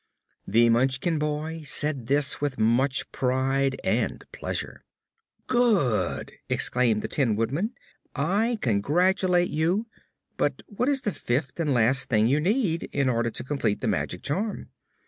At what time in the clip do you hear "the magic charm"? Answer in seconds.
13.81-14.69